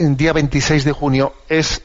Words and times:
el 0.00 0.16
día 0.16 0.32
26 0.32 0.84
de 0.84 0.92
junio 0.92 1.34
es 1.46 1.82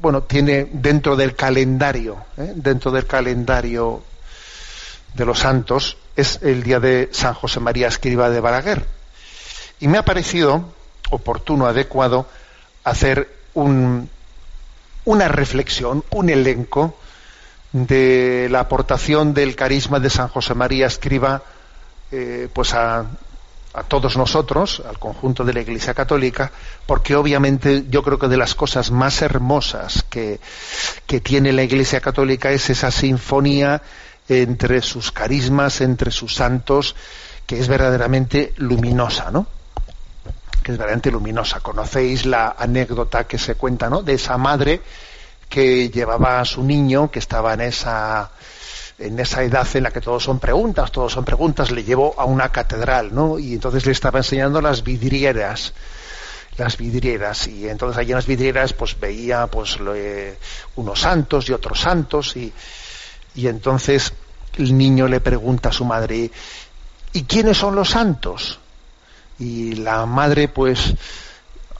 bueno 0.00 0.22
tiene 0.22 0.68
dentro 0.70 1.16
del 1.16 1.34
calendario 1.34 2.24
¿eh? 2.36 2.52
dentro 2.54 2.92
del 2.92 3.06
calendario 3.06 4.04
de 5.14 5.24
los 5.24 5.40
santos 5.40 5.98
es 6.14 6.38
el 6.42 6.62
día 6.62 6.78
de 6.78 7.08
San 7.12 7.34
José 7.34 7.58
María 7.58 7.88
Escriba 7.88 8.30
de 8.30 8.38
Balaguer 8.38 8.86
y 9.80 9.88
me 9.88 9.98
ha 9.98 10.04
parecido 10.04 10.72
oportuno 11.10 11.66
adecuado 11.66 12.28
hacer 12.84 13.28
un, 13.54 14.08
una 15.04 15.26
reflexión 15.26 16.04
un 16.10 16.30
elenco 16.30 16.96
de 17.72 18.46
la 18.48 18.60
aportación 18.60 19.34
del 19.34 19.56
carisma 19.56 19.98
de 19.98 20.08
San 20.08 20.28
José 20.28 20.54
María 20.54 20.86
Escriba 20.86 21.42
eh, 22.12 22.48
pues 22.52 22.74
a, 22.74 23.06
a 23.74 23.82
todos 23.82 24.16
nosotros, 24.16 24.82
al 24.88 25.00
conjunto 25.00 25.44
de 25.44 25.52
la 25.52 25.60
Iglesia 25.60 25.94
Católica, 25.94 26.52
porque 26.86 27.16
obviamente 27.16 27.84
yo 27.90 28.04
creo 28.04 28.20
que 28.20 28.28
de 28.28 28.36
las 28.36 28.54
cosas 28.54 28.92
más 28.92 29.20
hermosas 29.20 30.04
que, 30.08 30.38
que 31.06 31.20
tiene 31.20 31.52
la 31.52 31.64
Iglesia 31.64 32.00
Católica 32.00 32.52
es 32.52 32.70
esa 32.70 32.92
sinfonía 32.92 33.82
entre 34.28 34.80
sus 34.80 35.10
carismas, 35.10 35.80
entre 35.80 36.12
sus 36.12 36.36
santos, 36.36 36.94
que 37.46 37.58
es 37.58 37.66
verdaderamente 37.66 38.52
luminosa, 38.56 39.32
¿no? 39.32 39.48
Que 40.62 40.70
es 40.72 40.78
verdaderamente 40.78 41.10
luminosa. 41.10 41.58
Conocéis 41.58 42.26
la 42.26 42.54
anécdota 42.56 43.24
que 43.24 43.38
se 43.38 43.56
cuenta, 43.56 43.90
¿no? 43.90 44.02
De 44.02 44.14
esa 44.14 44.38
madre 44.38 44.80
que 45.48 45.90
llevaba 45.90 46.40
a 46.40 46.44
su 46.44 46.62
niño, 46.62 47.10
que 47.10 47.18
estaba 47.18 47.54
en 47.54 47.62
esa 47.62 48.30
en 48.98 49.18
esa 49.18 49.42
edad 49.42 49.66
en 49.74 49.82
la 49.82 49.90
que 49.90 50.00
todos 50.00 50.22
son 50.22 50.38
preguntas, 50.38 50.92
todos 50.92 51.12
son 51.12 51.24
preguntas, 51.24 51.70
le 51.70 51.84
llevó 51.84 52.14
a 52.18 52.24
una 52.24 52.50
catedral, 52.50 53.14
¿no? 53.14 53.38
Y 53.38 53.54
entonces 53.54 53.86
le 53.86 53.92
estaba 53.92 54.20
enseñando 54.20 54.60
las 54.60 54.84
vidrieras, 54.84 55.72
las 56.56 56.76
vidrieras, 56.76 57.48
y 57.48 57.68
entonces 57.68 57.98
allí 57.98 58.12
en 58.12 58.16
las 58.16 58.26
vidrieras 58.26 58.72
pues 58.72 58.98
veía 58.98 59.46
pues 59.48 59.78
eh, 59.94 60.38
unos 60.76 61.00
santos 61.00 61.48
y 61.48 61.52
otros 61.52 61.80
santos, 61.80 62.36
y, 62.36 62.52
y 63.34 63.48
entonces 63.48 64.12
el 64.58 64.76
niño 64.78 65.08
le 65.08 65.20
pregunta 65.20 65.70
a 65.70 65.72
su 65.72 65.84
madre, 65.84 66.30
¿y 67.12 67.22
quiénes 67.24 67.56
son 67.56 67.74
los 67.74 67.90
santos? 67.90 68.60
Y 69.40 69.74
la 69.74 70.06
madre 70.06 70.46
pues 70.46 70.94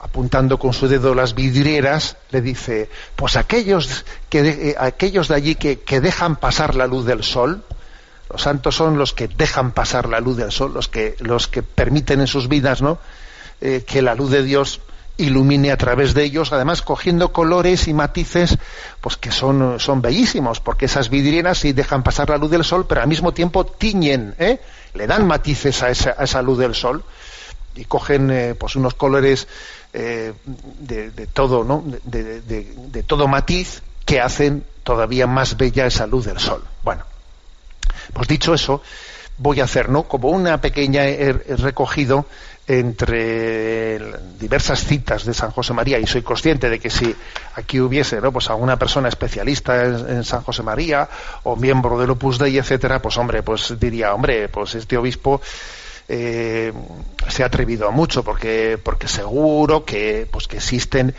apuntando 0.05 0.59
con 0.59 0.71
su 0.71 0.87
dedo 0.87 1.15
las 1.15 1.33
vidrieras, 1.33 2.17
le 2.29 2.41
dice, 2.41 2.89
pues 3.15 3.35
aquellos, 3.35 4.05
que 4.29 4.43
de, 4.43 4.69
eh, 4.69 4.75
aquellos 4.79 5.29
de 5.29 5.35
allí 5.35 5.55
que, 5.55 5.79
que, 5.79 5.99
dejan 5.99 6.35
pasar 6.35 6.75
la 6.75 6.85
luz 6.85 7.05
del 7.05 7.23
sol, 7.23 7.63
los 8.29 8.43
santos 8.43 8.75
son 8.75 8.99
los 8.99 9.13
que 9.13 9.27
dejan 9.27 9.71
pasar 9.71 10.07
la 10.07 10.19
luz 10.19 10.37
del 10.37 10.51
sol, 10.51 10.73
los 10.75 10.89
que, 10.89 11.15
los 11.19 11.47
que 11.47 11.63
permiten 11.63 12.21
en 12.21 12.27
sus 12.27 12.47
vidas 12.47 12.83
¿no? 12.83 12.99
Eh, 13.61 13.83
que 13.85 14.03
la 14.03 14.13
luz 14.13 14.29
de 14.29 14.43
Dios 14.43 14.79
ilumine 15.17 15.71
a 15.71 15.77
través 15.77 16.13
de 16.13 16.23
ellos, 16.23 16.53
además 16.53 16.83
cogiendo 16.83 17.33
colores 17.33 17.87
y 17.87 17.93
matices 17.95 18.59
pues 19.01 19.17
que 19.17 19.31
son, 19.31 19.79
son 19.79 20.03
bellísimos, 20.03 20.59
porque 20.59 20.85
esas 20.85 21.09
vidrieras 21.09 21.57
sí 21.57 21.73
dejan 21.73 22.03
pasar 22.03 22.29
la 22.29 22.37
luz 22.37 22.51
del 22.51 22.63
sol, 22.63 22.85
pero 22.87 23.01
al 23.01 23.07
mismo 23.07 23.33
tiempo 23.33 23.65
tiñen, 23.65 24.35
¿eh? 24.37 24.61
le 24.93 25.07
dan 25.07 25.25
matices 25.25 25.81
a 25.81 25.89
esa, 25.89 26.13
a 26.15 26.25
esa 26.25 26.43
luz 26.43 26.59
del 26.59 26.75
sol 26.75 27.03
y 27.75 27.85
cogen 27.85 28.31
eh, 28.31 28.55
pues 28.55 28.75
unos 28.75 28.93
colores 28.93 29.47
eh, 29.93 30.33
de, 30.79 31.11
de, 31.11 31.27
todo 31.27 31.63
no 31.63 31.83
de, 32.03 32.41
de, 32.41 33.03
todo 33.03 33.27
matiz 33.27 33.81
que 34.05 34.21
hacen 34.21 34.63
todavía 34.83 35.27
más 35.27 35.57
bella 35.57 35.85
esa 35.85 36.07
luz 36.07 36.25
del 36.25 36.39
sol. 36.39 36.63
Bueno 36.83 37.03
pues 38.13 38.27
dicho 38.27 38.53
eso 38.53 38.81
voy 39.37 39.59
a 39.59 39.65
hacer 39.65 39.89
no 39.89 40.03
como 40.03 40.29
una 40.29 40.61
pequeña 40.61 41.05
he, 41.05 41.29
he 41.29 41.55
recogido 41.57 42.25
entre 42.67 43.99
diversas 44.39 44.85
citas 44.85 45.23
de 45.23 45.35
San 45.35 45.51
José 45.51 45.73
María 45.73 45.99
y 45.99 46.07
soy 46.07 46.23
consciente 46.23 46.69
de 46.69 46.79
que 46.79 46.89
si 46.89 47.15
aquí 47.55 47.79
hubiese 47.79 48.19
no 48.19 48.31
pues 48.31 48.49
alguna 48.49 48.77
persona 48.77 49.07
especialista 49.07 49.83
en, 49.83 50.09
en 50.09 50.23
San 50.23 50.41
José 50.41 50.63
María 50.63 51.07
o 51.43 51.55
miembro 51.55 51.99
del 51.99 52.09
Opus 52.09 52.39
Dei 52.39 52.57
etcétera 52.57 53.01
pues 53.01 53.17
hombre 53.17 53.43
pues 53.43 53.79
diría 53.79 54.13
hombre 54.13 54.49
pues 54.49 54.73
este 54.73 54.97
obispo 54.97 55.41
eh, 56.07 56.71
se 57.27 57.43
ha 57.43 57.47
atrevido 57.47 57.87
a 57.87 57.91
mucho 57.91 58.23
porque 58.23 58.79
porque 58.81 59.07
seguro 59.07 59.85
que 59.85 60.27
pues 60.29 60.47
que 60.47 60.57
existen 60.57 61.15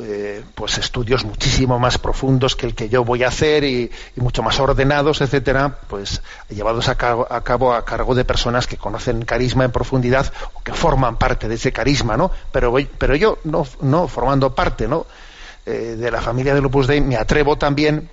eh, 0.00 0.42
pues 0.54 0.78
estudios 0.78 1.24
muchísimo 1.24 1.78
más 1.78 1.98
profundos 1.98 2.56
que 2.56 2.64
el 2.64 2.74
que 2.74 2.88
yo 2.88 3.04
voy 3.04 3.24
a 3.24 3.28
hacer 3.28 3.64
y, 3.64 3.90
mucho 4.16 4.42
más 4.42 4.58
ordenados 4.60 5.20
etcétera 5.20 5.80
pues 5.88 6.22
llevados 6.48 6.88
a 6.88 6.94
cabo, 6.96 7.74
a 7.74 7.84
cargo 7.84 8.14
de 8.14 8.24
personas 8.24 8.66
que 8.66 8.78
conocen 8.78 9.26
carisma 9.26 9.66
en 9.66 9.72
profundidad 9.72 10.32
o 10.54 10.62
que 10.62 10.72
forman 10.72 11.16
parte 11.16 11.46
de 11.46 11.56
ese 11.56 11.72
carisma 11.72 12.16
no 12.16 12.30
pero 12.50 12.74
pero 12.96 13.14
yo 13.14 13.38
no 13.44 13.66
no 13.82 14.08
formando 14.08 14.54
parte 14.54 14.88
no 14.88 15.04
eh, 15.66 15.96
de 15.98 16.10
la 16.10 16.22
familia 16.22 16.54
del 16.54 16.64
Opus 16.64 16.86
Dei 16.86 17.02
me 17.02 17.16
atrevo 17.16 17.58
también 17.58 18.08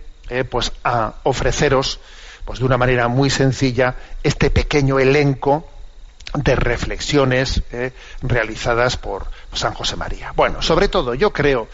pues 0.50 0.74
a 0.84 1.14
ofreceros 1.24 2.00
pues 2.44 2.60
de 2.60 2.66
una 2.66 2.78
manera 2.78 3.08
muy 3.08 3.30
sencilla 3.30 3.96
este 4.24 4.50
pequeño 4.50 5.00
elenco 5.00 5.70
de 6.36 6.56
reflexiones 6.56 7.62
eh, 7.72 7.92
realizadas 8.22 8.98
por 8.98 9.28
San 9.54 9.74
José 9.74 9.96
María. 9.96 10.34
Bueno, 10.36 10.62
sobre 10.62 10.88
todo 10.88 11.14
yo 11.14 11.32
creo 11.32 11.68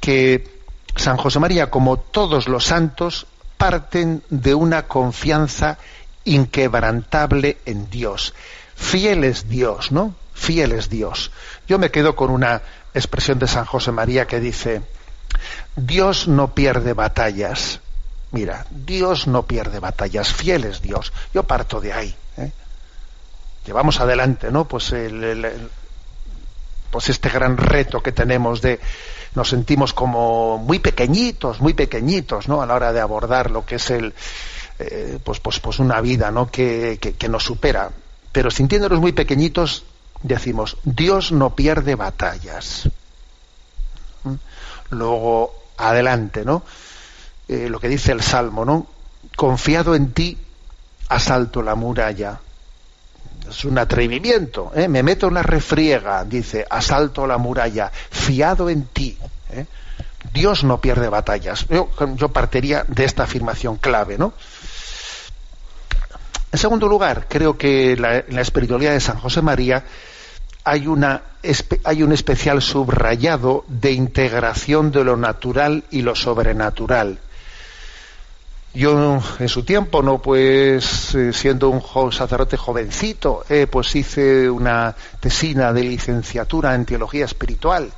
que 0.00 0.60
San 0.96 1.16
José 1.16 1.38
María, 1.38 1.70
como 1.70 1.98
todos 1.98 2.48
los 2.48 2.64
santos, 2.64 3.26
parten 3.56 4.22
de 4.30 4.54
una 4.54 4.86
confianza 4.86 5.78
inquebrantable 6.24 7.58
en 7.64 7.90
Dios. 7.90 8.34
Fiel 8.74 9.24
es 9.24 9.48
Dios, 9.48 9.92
¿no? 9.92 10.14
Fiel 10.34 10.72
es 10.72 10.88
Dios. 10.88 11.30
Yo 11.68 11.78
me 11.78 11.90
quedo 11.90 12.16
con 12.16 12.30
una 12.30 12.62
expresión 12.94 13.38
de 13.38 13.48
San 13.48 13.64
José 13.64 13.92
María 13.92 14.26
que 14.26 14.40
dice, 14.40 14.82
Dios 15.76 16.28
no 16.28 16.54
pierde 16.54 16.92
batallas. 16.92 17.80
Mira, 18.32 18.66
Dios 18.70 19.26
no 19.26 19.44
pierde 19.44 19.78
batallas, 19.78 20.32
fiel 20.32 20.64
es 20.64 20.80
Dios. 20.80 21.12
Yo 21.34 21.42
parto 21.44 21.80
de 21.80 21.92
ahí. 21.92 22.14
Llevamos 23.66 24.00
adelante, 24.00 24.50
¿no? 24.50 24.66
Pues 24.66 24.92
el, 24.92 25.70
pues 26.90 27.08
este 27.08 27.28
gran 27.28 27.56
reto 27.56 28.02
que 28.02 28.12
tenemos 28.12 28.60
de 28.60 28.80
nos 29.34 29.48
sentimos 29.48 29.94
como 29.94 30.58
muy 30.58 30.78
pequeñitos, 30.78 31.60
muy 31.60 31.72
pequeñitos, 31.72 32.48
¿no? 32.48 32.60
A 32.60 32.66
la 32.66 32.74
hora 32.74 32.92
de 32.92 33.00
abordar 33.00 33.50
lo 33.50 33.64
que 33.64 33.76
es 33.76 33.90
el 33.90 34.12
eh, 34.78 35.18
pues, 35.24 35.40
pues, 35.40 35.58
pues 35.58 35.78
una 35.78 36.00
vida, 36.00 36.30
¿no? 36.30 36.50
Que, 36.50 36.98
que, 37.00 37.14
que 37.14 37.28
nos 37.28 37.44
supera. 37.44 37.90
Pero 38.30 38.50
sintiéndonos 38.50 39.00
muy 39.00 39.12
pequeñitos, 39.12 39.84
decimos, 40.22 40.76
Dios 40.84 41.32
no 41.32 41.54
pierde 41.54 41.94
batallas. 41.94 42.90
¿Mm? 44.24 44.34
Luego, 44.90 45.54
adelante, 45.78 46.44
¿no? 46.44 46.62
Eh, 47.48 47.68
lo 47.70 47.80
que 47.80 47.88
dice 47.88 48.12
el 48.12 48.22
Salmo, 48.22 48.66
¿no? 48.66 48.86
Confiado 49.36 49.94
en 49.94 50.12
ti, 50.12 50.36
asalto 51.08 51.62
la 51.62 51.74
muralla 51.74 52.40
es 53.48 53.64
un 53.64 53.78
atrevimiento, 53.78 54.72
¿eh? 54.74 54.88
me 54.88 55.02
meto 55.02 55.28
en 55.28 55.42
refriega, 55.42 56.24
dice, 56.24 56.66
asalto 56.68 57.26
la 57.26 57.38
muralla, 57.38 57.90
fiado 57.92 58.68
en 58.70 58.84
ti. 58.86 59.18
¿eh? 59.50 59.66
Dios 60.32 60.64
no 60.64 60.80
pierde 60.80 61.08
batallas. 61.08 61.66
Yo, 61.68 62.28
partiría 62.28 62.84
de 62.86 63.04
esta 63.04 63.24
afirmación 63.24 63.76
clave, 63.76 64.16
¿no? 64.18 64.32
En 66.52 66.58
segundo 66.58 66.86
lugar, 66.86 67.26
creo 67.28 67.56
que 67.56 67.92
en 67.92 68.02
la 68.02 68.40
espiritualidad 68.40 68.92
de 68.92 69.00
San 69.00 69.18
José 69.18 69.40
María 69.40 69.84
hay, 70.64 70.86
una, 70.86 71.22
hay 71.84 72.02
un 72.02 72.12
especial 72.12 72.62
subrayado 72.62 73.64
de 73.68 73.92
integración 73.92 74.92
de 74.92 75.04
lo 75.04 75.16
natural 75.16 75.84
y 75.90 76.02
lo 76.02 76.14
sobrenatural. 76.14 77.18
Yo 78.74 79.20
en 79.38 79.48
su 79.48 79.64
tiempo, 79.64 80.02
no 80.02 80.22
pues 80.22 81.14
eh, 81.14 81.34
siendo 81.34 81.68
un 81.68 82.12
sacerdote 82.12 82.56
jovencito, 82.56 83.44
eh, 83.50 83.66
pues 83.70 83.94
hice 83.94 84.48
una 84.48 84.94
tesina 85.20 85.74
de 85.74 85.82
licenciatura 85.82 86.74
en 86.74 86.86
teología 86.86 87.26
espiritual 87.26 87.92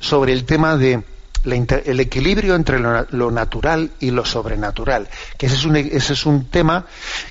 sobre 0.00 0.32
el 0.32 0.46
tema 0.46 0.78
de, 0.78 1.02
el 1.44 2.00
equilibrio 2.00 2.54
entre 2.54 2.78
lo, 2.78 3.30
natural 3.30 3.90
y 4.00 4.12
lo 4.12 4.24
sobrenatural, 4.24 5.10
que 5.36 5.44
ese 5.44 5.56
es, 5.56 5.64
un, 5.66 5.76
ese 5.76 6.14
es 6.14 6.24
un 6.24 6.46
tema 6.46 6.86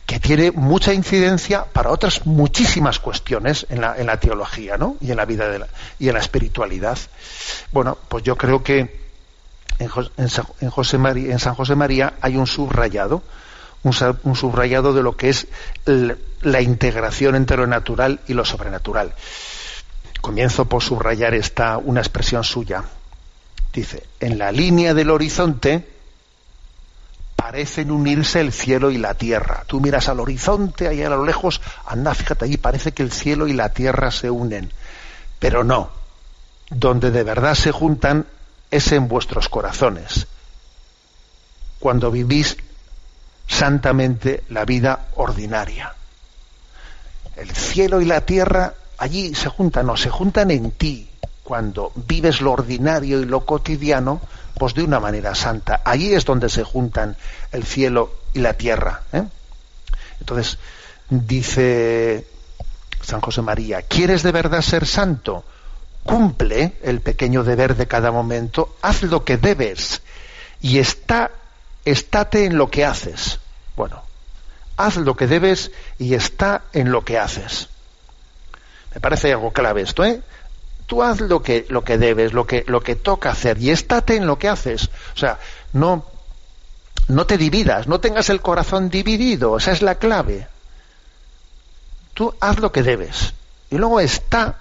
que 0.06 0.20
tiene 0.20 0.52
mucha 0.52 0.94
incidencia 0.94 1.66
para 1.66 1.90
otras 1.90 2.28
muchísimas 2.28 3.00
cuestiones 3.00 3.66
en 3.70 3.82
la, 3.82 3.98
en 3.98 4.06
la 4.06 4.20
teología 4.20 4.78
¿no? 4.78 4.98
y 5.02 5.10
en 5.10 5.18
la 5.18 5.26
vida 5.26 5.50
de 5.50 5.60
la, 5.60 5.68
y 5.98 6.10
en 6.10 6.14
la 6.14 6.20
espiritualidad. 6.20 7.00
Bueno, 7.72 7.98
pues 8.08 8.24
yo 8.24 8.38
creo 8.38 8.62
que 8.62 9.03
en, 9.80 10.30
San 10.30 11.56
José 11.56 11.76
María 11.76 12.14
hay 12.22 12.38
un 12.38 12.48
subrayado, 12.48 13.24
un, 13.84 13.94
subrayado 14.36 14.94
de 14.94 15.04
lo 15.04 15.18
que 15.18 15.30
es 15.30 15.48
la 15.86 16.62
integración 16.62 17.36
entre 17.36 17.58
lo 17.58 17.68
natural 17.68 18.22
y 18.28 18.34
lo 18.34 18.46
sobrenatural. 18.46 19.14
Comienzo 20.22 20.66
por 20.66 20.82
subrayar 20.82 21.34
esta 21.34 21.78
una 21.78 22.00
expresión 22.00 22.44
suya. 22.44 22.84
Dice, 23.74 24.04
en 24.20 24.38
la 24.38 24.52
línea 24.52 24.94
del 24.94 25.10
horizonte 25.10 25.90
parecen 27.36 27.92
unirse 27.92 28.40
el 28.40 28.54
cielo 28.54 28.90
y 28.90 28.98
la 28.98 29.16
tierra. 29.16 29.64
Tú 29.68 29.82
miras 29.82 30.08
al 30.08 30.22
horizonte, 30.22 30.88
ahí 30.88 31.04
a 31.04 31.10
lo 31.10 31.26
lejos, 31.26 31.60
anda, 31.86 32.14
fíjate, 32.14 32.46
allí 32.46 32.58
parece 32.58 32.94
que 32.94 33.04
el 33.04 33.12
cielo 33.12 33.48
y 33.48 33.54
la 33.54 33.70
tierra 33.70 34.12
se 34.12 34.30
unen. 34.30 34.72
Pero 35.40 35.64
no, 35.66 35.90
donde 36.70 37.12
de 37.12 37.24
verdad 37.24 37.56
se 37.56 37.72
juntan 37.72 38.28
es 38.74 38.92
en 38.92 39.08
vuestros 39.08 39.50
corazones, 39.50 40.26
cuando 41.80 42.10
vivís 42.10 42.58
santamente 43.48 44.44
la 44.50 44.66
vida 44.66 45.10
ordinaria. 45.16 45.94
El 47.36 47.52
cielo 47.52 48.02
y 48.02 48.06
la 48.06 48.22
tierra 48.22 48.74
allí 48.98 49.36
se 49.36 49.50
juntan, 49.50 49.86
no, 49.86 49.96
se 49.96 50.10
juntan 50.10 50.50
en 50.50 50.72
ti, 50.72 51.08
cuando 51.44 51.92
vives 51.94 52.42
lo 52.42 52.54
ordinario 52.54 53.22
y 53.22 53.26
lo 53.26 53.46
cotidiano, 53.46 54.22
pues 54.56 54.74
de 54.74 54.82
una 54.82 55.00
manera 55.00 55.36
santa. 55.36 55.82
Allí 55.86 56.16
es 56.16 56.26
donde 56.26 56.50
se 56.50 56.64
juntan 56.64 57.16
el 57.52 57.66
cielo 57.66 58.12
y 58.34 58.40
la 58.40 58.54
tierra. 58.54 59.04
¿eh? 59.12 59.24
Entonces, 60.20 60.58
dice 61.10 62.26
San 63.02 63.22
José 63.22 63.44
María, 63.44 63.84
¿quieres 63.84 64.24
de 64.24 64.32
verdad 64.32 64.62
ser 64.62 64.88
santo? 64.88 65.44
Cumple 66.06 66.74
el 66.84 67.02
pequeño 67.02 67.44
deber 67.44 67.76
de 67.76 67.88
cada 67.88 68.12
momento, 68.12 68.76
haz 68.82 69.04
lo 69.04 69.24
que 69.24 69.38
debes 69.38 70.02
y 70.62 70.80
está, 70.80 71.32
estate 71.86 72.46
en 72.46 72.58
lo 72.58 72.70
que 72.70 72.86
haces. 72.86 73.40
Bueno, 73.76 74.04
haz 74.78 74.98
lo 74.98 75.16
que 75.16 75.28
debes 75.28 75.72
y 76.00 76.14
está 76.14 76.64
en 76.74 76.92
lo 76.92 77.04
que 77.04 77.18
haces. 77.18 77.70
Me 78.94 79.02
parece 79.02 79.32
algo 79.32 79.52
clave 79.52 79.82
esto, 79.82 80.04
¿eh? 80.04 80.22
Tú 80.86 81.02
haz 81.02 81.22
lo 81.22 81.42
que, 81.42 81.66
lo 81.70 81.84
que 81.84 81.98
debes, 81.98 82.34
lo 82.34 82.46
que, 82.46 82.64
lo 82.68 82.82
que 82.82 82.96
toca 82.96 83.32
hacer 83.32 83.58
y 83.58 83.72
estate 83.72 84.16
en 84.16 84.28
lo 84.28 84.38
que 84.38 84.50
haces. 84.50 84.90
O 85.16 85.18
sea, 85.18 85.40
no, 85.72 86.06
no 87.08 87.26
te 87.26 87.38
dividas, 87.38 87.88
no 87.88 88.00
tengas 88.00 88.30
el 88.30 88.42
corazón 88.42 88.90
dividido, 88.90 89.58
esa 89.58 89.72
es 89.72 89.82
la 89.82 89.96
clave. 89.96 90.48
Tú 92.14 92.36
haz 92.40 92.60
lo 92.60 92.72
que 92.72 92.84
debes 92.84 93.34
y 93.72 93.78
luego 93.78 94.00
está 94.00 94.58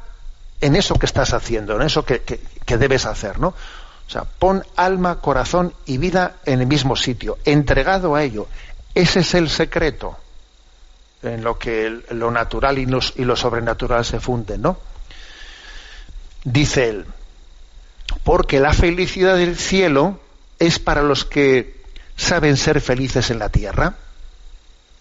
en 0.62 0.76
eso 0.76 0.94
que 0.94 1.06
estás 1.06 1.34
haciendo, 1.34 1.76
en 1.76 1.82
eso 1.82 2.04
que, 2.04 2.22
debes 2.66 3.04
hacer, 3.04 3.38
¿no? 3.38 3.48
O 3.48 4.10
sea, 4.10 4.24
pon 4.24 4.64
alma, 4.76 5.20
corazón 5.20 5.74
y 5.86 5.98
vida 5.98 6.36
en 6.46 6.60
el 6.60 6.66
mismo 6.66 6.96
sitio, 6.96 7.38
entregado 7.44 8.14
a 8.14 8.22
ello. 8.22 8.46
Ese 8.94 9.20
es 9.20 9.34
el 9.34 9.50
secreto 9.50 10.16
en 11.22 11.42
lo 11.42 11.58
que 11.58 12.02
lo 12.10 12.30
natural 12.30 12.78
y, 12.78 12.82
y 12.82 13.24
lo 13.24 13.36
sobrenatural 13.36 14.04
se 14.04 14.20
funden, 14.20 14.62
¿no? 14.62 14.78
Dice 16.44 16.88
él, 16.88 17.06
porque 18.22 18.60
la 18.60 18.72
felicidad 18.72 19.36
del 19.36 19.56
cielo 19.56 20.20
es 20.60 20.78
para 20.78 21.02
los 21.02 21.24
que 21.24 21.82
saben 22.16 22.56
ser 22.56 22.80
felices 22.80 23.30
en 23.30 23.40
la 23.40 23.48
tierra. 23.48 23.94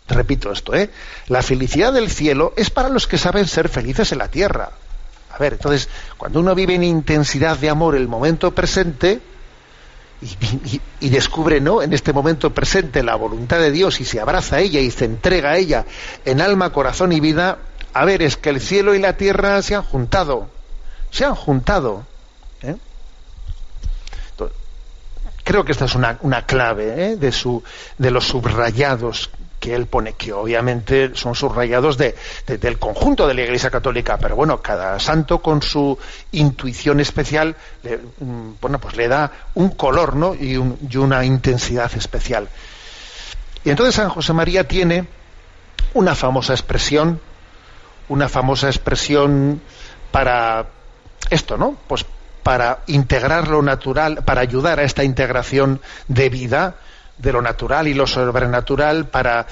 Repito 0.07 0.51
esto, 0.51 0.73
¿eh? 0.73 0.89
La 1.27 1.43
felicidad 1.43 1.93
del 1.93 2.09
cielo 2.09 2.53
es 2.57 2.71
para 2.71 2.89
los 2.89 3.05
que 3.05 3.19
saben 3.19 3.47
ser 3.47 3.69
felices 3.69 4.11
en 4.11 4.17
la 4.17 4.27
tierra. 4.27 4.71
Ver, 5.41 5.53
entonces, 5.53 5.89
cuando 6.17 6.39
uno 6.39 6.53
vive 6.53 6.75
en 6.75 6.83
intensidad 6.83 7.57
de 7.57 7.67
amor 7.67 7.95
el 7.95 8.07
momento 8.07 8.51
presente, 8.51 9.19
y, 10.99 11.09
descubre 11.09 11.59
¿no? 11.59 11.81
en 11.81 11.93
este 11.93 12.13
momento 12.13 12.53
presente 12.53 13.01
la 13.01 13.15
voluntad 13.15 13.57
de 13.57 13.71
Dios 13.71 13.99
y 14.01 14.05
se 14.05 14.19
abraza 14.19 14.57
a 14.57 14.59
ella 14.59 14.79
y 14.79 14.91
se 14.91 15.05
entrega 15.05 15.49
a 15.49 15.57
ella 15.57 15.85
en 16.25 16.41
alma, 16.41 16.71
corazón 16.71 17.11
y 17.11 17.19
vida, 17.19 17.57
a 17.91 18.05
ver, 18.05 18.21
es 18.21 18.37
que 18.37 18.51
el 18.51 18.61
cielo 18.61 18.93
y 18.93 18.99
la 18.99 19.17
tierra 19.17 19.59
se 19.63 19.73
han 19.73 19.81
juntado, 19.81 20.47
se 21.09 21.25
han 21.25 21.33
juntado. 21.33 22.05
¿eh? 22.61 22.75
creo 25.43 25.65
que 25.65 25.71
esta 25.71 25.85
es 25.85 25.95
una, 25.95 26.19
una 26.21 26.45
clave 26.45 27.13
¿eh? 27.13 27.15
de, 27.15 27.31
su, 27.31 27.63
de 27.97 28.11
los 28.11 28.27
subrayados 28.27 29.31
que 29.61 29.75
él 29.75 29.85
pone, 29.85 30.13
que 30.13 30.33
obviamente 30.33 31.11
son 31.13 31.35
subrayados 31.35 31.95
de, 31.95 32.15
del 32.47 32.79
conjunto 32.79 33.27
de 33.27 33.35
la 33.35 33.43
Iglesia 33.43 33.69
Católica, 33.69 34.17
pero 34.17 34.35
bueno, 34.35 34.59
cada 34.59 34.99
santo 34.99 35.39
con 35.39 35.61
su 35.61 35.97
intuición 36.31 36.99
especial, 36.99 37.55
le, 37.83 37.97
mm, 37.97 38.55
bueno, 38.59 38.79
pues 38.79 38.97
le 38.97 39.07
da 39.07 39.31
un 39.53 39.69
color, 39.69 40.15
¿no? 40.15 40.33
Y, 40.33 40.53
y 40.89 40.97
una 40.97 41.23
intensidad 41.23 41.91
especial. 41.95 42.49
Y 43.63 43.69
entonces 43.69 43.93
San 43.93 44.09
José 44.09 44.33
María 44.33 44.67
tiene 44.67 45.07
una 45.93 46.15
famosa 46.15 46.53
expresión, 46.53 47.21
una 48.09 48.27
famosa 48.27 48.65
expresión 48.67 49.61
para 50.09 50.65
esto, 51.29 51.55
¿no? 51.55 51.77
Pues 51.87 52.03
para 52.41 52.79
integrar 52.87 53.47
lo 53.47 53.61
natural, 53.61 54.23
para 54.25 54.41
ayudar 54.41 54.79
a 54.79 54.83
esta 54.83 55.03
integración 55.03 55.81
de 56.07 56.29
vida, 56.29 56.77
de 57.21 57.31
lo 57.31 57.41
natural 57.41 57.87
y 57.87 57.93
lo 57.93 58.07
sobrenatural 58.07 59.07
para, 59.07 59.45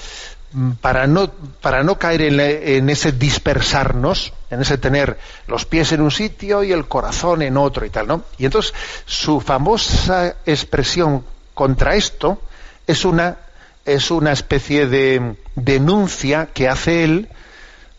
mm, 0.52 0.72
para, 0.72 1.06
no, 1.06 1.30
para 1.60 1.82
no 1.82 1.98
caer 1.98 2.22
en, 2.22 2.90
ese 2.90 3.12
dispersarnos, 3.12 4.32
en 4.50 4.62
ese 4.62 4.78
tener 4.78 5.18
los 5.46 5.64
pies 5.64 5.92
en 5.92 6.00
un 6.00 6.10
sitio 6.10 6.64
y 6.64 6.72
el 6.72 6.88
corazón 6.88 7.42
en 7.42 7.56
otro 7.56 7.86
y 7.86 7.90
tal, 7.90 8.06
¿no? 8.08 8.24
Y 8.38 8.44
entonces 8.44 8.74
su 9.06 9.40
famosa 9.40 10.36
expresión 10.44 11.24
contra 11.54 11.94
esto 11.94 12.40
es 12.86 13.04
una, 13.04 13.36
es 13.84 14.10
una 14.10 14.32
especie 14.32 14.86
de 14.86 15.36
denuncia 15.54 16.46
que 16.52 16.68
hace 16.68 17.04
él 17.04 17.28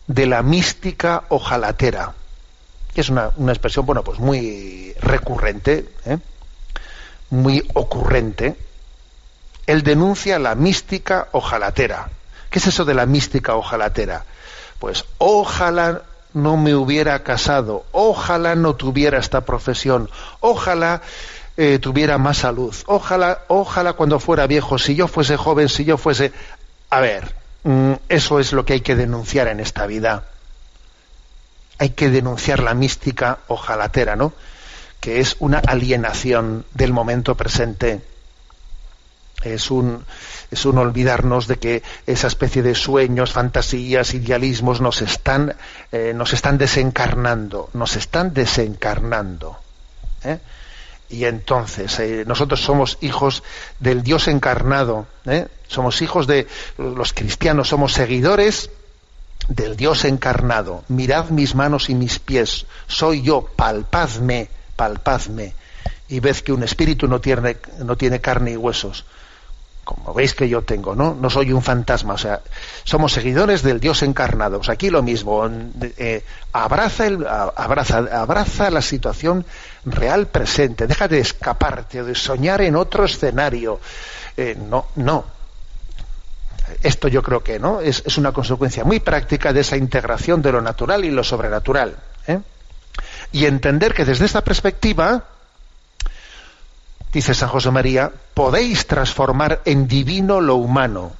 de 0.06 0.26
la 0.26 0.42
mística 0.42 1.24
ojalatera, 1.28 2.12
que 2.92 3.00
es 3.00 3.08
una, 3.08 3.30
una 3.36 3.52
expresión, 3.52 3.86
bueno, 3.86 4.04
pues 4.04 4.18
muy 4.18 4.94
recurrente, 5.00 5.88
¿eh? 6.04 6.18
muy 7.30 7.66
ocurrente, 7.72 8.56
él 9.72 9.82
denuncia 9.82 10.38
la 10.38 10.54
mística 10.54 11.28
ojalatera. 11.32 12.10
¿Qué 12.50 12.58
es 12.58 12.66
eso 12.66 12.84
de 12.84 12.94
la 12.94 13.06
mística 13.06 13.56
ojalatera? 13.56 14.24
Pues 14.78 15.06
ojalá 15.16 16.02
no 16.34 16.58
me 16.58 16.74
hubiera 16.74 17.22
casado, 17.22 17.84
ojalá 17.92 18.54
no 18.54 18.74
tuviera 18.74 19.18
esta 19.18 19.42
profesión, 19.42 20.10
ojalá 20.40 21.00
eh, 21.56 21.78
tuviera 21.78 22.18
más 22.18 22.38
salud, 22.38 22.74
ojalá, 22.86 23.44
ojalá 23.48 23.94
cuando 23.94 24.20
fuera 24.20 24.46
viejo, 24.46 24.78
si 24.78 24.94
yo 24.94 25.08
fuese 25.08 25.36
joven, 25.36 25.68
si 25.68 25.84
yo 25.84 25.96
fuese... 25.96 26.32
A 26.90 27.00
ver, 27.00 27.34
mm, 27.64 27.92
eso 28.10 28.40
es 28.40 28.52
lo 28.52 28.66
que 28.66 28.74
hay 28.74 28.80
que 28.82 28.96
denunciar 28.96 29.48
en 29.48 29.60
esta 29.60 29.86
vida. 29.86 30.26
Hay 31.78 31.90
que 31.90 32.10
denunciar 32.10 32.62
la 32.62 32.74
mística 32.74 33.38
ojalatera, 33.48 34.16
¿no? 34.16 34.34
Que 35.00 35.20
es 35.20 35.36
una 35.38 35.58
alienación 35.58 36.66
del 36.74 36.92
momento 36.92 37.34
presente 37.34 38.02
es 39.44 39.70
un, 39.70 40.04
es 40.50 40.64
un 40.66 40.78
olvidarnos 40.78 41.46
de 41.46 41.56
que 41.56 41.82
esa 42.06 42.26
especie 42.26 42.62
de 42.62 42.74
sueños, 42.74 43.32
fantasías, 43.32 44.14
idealismos 44.14 44.80
nos 44.80 45.02
están, 45.02 45.56
eh, 45.90 46.12
nos 46.14 46.32
están 46.32 46.58
desencarnando, 46.58 47.70
nos 47.72 47.96
están 47.96 48.34
desencarnando. 48.34 49.58
¿eh? 50.24 50.38
Y 51.08 51.24
entonces, 51.24 51.98
eh, 52.00 52.24
nosotros 52.26 52.60
somos 52.60 52.98
hijos 53.00 53.42
del 53.80 54.02
Dios 54.02 54.28
encarnado, 54.28 55.06
somos 55.68 56.00
hijos 56.02 56.26
de 56.26 56.46
los 56.78 57.12
cristianos, 57.12 57.68
somos 57.68 57.92
seguidores 57.92 58.70
del 59.48 59.76
Dios 59.76 60.04
encarnado. 60.04 60.84
Mirad 60.88 61.28
mis 61.30 61.54
manos 61.54 61.90
y 61.90 61.94
mis 61.94 62.18
pies, 62.18 62.66
soy 62.86 63.22
yo, 63.22 63.42
palpadme, 63.42 64.48
palpadme. 64.76 65.54
Y 66.08 66.20
ved 66.20 66.36
que 66.36 66.52
un 66.52 66.62
espíritu 66.62 67.08
no 67.08 67.20
tiene, 67.20 67.58
no 67.78 67.96
tiene 67.96 68.20
carne 68.20 68.52
y 68.52 68.56
huesos 68.56 69.04
como 69.84 70.14
veis 70.14 70.34
que 70.34 70.48
yo 70.48 70.62
tengo, 70.62 70.94
¿no? 70.94 71.14
No 71.14 71.28
soy 71.28 71.52
un 71.52 71.62
fantasma, 71.62 72.14
o 72.14 72.18
sea, 72.18 72.40
somos 72.84 73.12
seguidores 73.12 73.62
del 73.62 73.80
Dios 73.80 74.02
encarnado. 74.02 74.60
O 74.60 74.62
sea, 74.62 74.74
aquí 74.74 74.90
lo 74.90 75.02
mismo, 75.02 75.48
eh, 75.80 76.22
abraza, 76.52 77.06
el, 77.06 77.26
abraza, 77.26 77.98
abraza 78.12 78.70
la 78.70 78.82
situación 78.82 79.44
real 79.84 80.26
presente, 80.26 80.86
deja 80.86 81.08
de 81.08 81.18
escaparte 81.18 82.04
de 82.04 82.14
soñar 82.14 82.62
en 82.62 82.76
otro 82.76 83.04
escenario. 83.04 83.80
Eh, 84.36 84.56
no, 84.56 84.86
no. 84.96 85.24
Esto 86.82 87.08
yo 87.08 87.22
creo 87.22 87.42
que 87.42 87.58
no 87.58 87.80
es, 87.80 88.02
es, 88.06 88.16
una 88.18 88.32
consecuencia 88.32 88.84
muy 88.84 89.00
práctica 89.00 89.52
de 89.52 89.60
esa 89.60 89.76
integración 89.76 90.40
de 90.42 90.52
lo 90.52 90.62
natural 90.62 91.04
y 91.04 91.10
lo 91.10 91.24
sobrenatural. 91.24 91.96
¿eh? 92.28 92.38
Y 93.32 93.46
entender 93.46 93.94
que 93.94 94.04
desde 94.04 94.26
esta 94.26 94.42
perspectiva, 94.42 95.24
dice 97.12 97.34
San 97.34 97.48
José 97.48 97.70
María, 97.70 98.10
podéis 98.34 98.86
transformar 98.86 99.60
en 99.64 99.86
divino 99.86 100.40
lo 100.40 100.56
humano. 100.56 101.12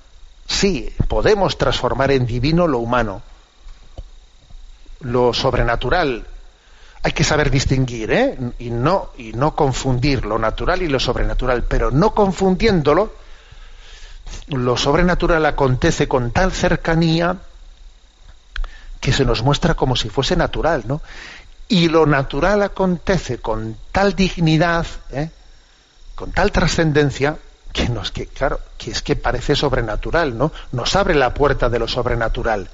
Sí, 0.46 0.92
podemos 1.08 1.58
transformar 1.58 2.10
en 2.10 2.26
divino 2.26 2.66
lo 2.66 2.78
humano. 2.78 3.22
Lo 5.00 5.32
sobrenatural. 5.34 6.26
Hay 7.02 7.12
que 7.12 7.24
saber 7.24 7.50
distinguir, 7.50 8.12
¿eh? 8.12 8.38
Y 8.58 8.70
no, 8.70 9.10
y 9.18 9.32
no 9.32 9.54
confundir 9.56 10.24
lo 10.24 10.38
natural 10.38 10.82
y 10.82 10.88
lo 10.88 11.00
sobrenatural, 11.00 11.64
pero 11.64 11.90
no 11.90 12.14
confundiéndolo, 12.14 13.12
lo 14.48 14.76
sobrenatural 14.76 15.44
acontece 15.46 16.08
con 16.08 16.30
tal 16.30 16.52
cercanía 16.52 17.36
que 19.00 19.12
se 19.12 19.24
nos 19.24 19.42
muestra 19.42 19.74
como 19.74 19.96
si 19.96 20.08
fuese 20.08 20.36
natural, 20.36 20.84
¿no? 20.86 21.02
Y 21.68 21.88
lo 21.88 22.06
natural 22.06 22.62
acontece 22.62 23.38
con 23.38 23.76
tal 23.90 24.14
dignidad, 24.14 24.86
¿eh? 25.10 25.30
Con 26.22 26.30
tal 26.30 26.52
trascendencia, 26.52 27.36
que 27.72 27.88
nos, 27.88 28.12
que 28.12 28.28
claro, 28.28 28.60
que 28.78 28.92
es 28.92 29.02
que 29.02 29.16
parece 29.16 29.56
sobrenatural, 29.56 30.38
¿no? 30.38 30.52
Nos 30.70 30.94
abre 30.94 31.16
la 31.16 31.34
puerta 31.34 31.68
de 31.68 31.80
lo 31.80 31.88
sobrenatural. 31.88 32.70